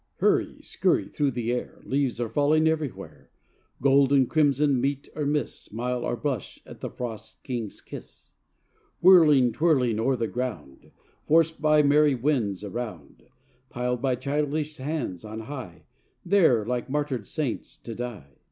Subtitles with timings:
[0.15, 3.29] Hurry, skurry through the air Leaves are falling everywhere.
[3.83, 8.33] Gold and crimson meet or miss Smile or blush at the frost king's kiss.
[8.99, 10.89] Whirling, twirling, o'er the ground,
[11.27, 13.27] Forced by merry winds around;
[13.69, 15.85] Piled by childish hands on high,
[16.25, 18.39] There, like martyred saints, to die.